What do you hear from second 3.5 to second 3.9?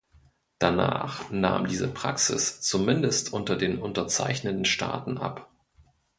den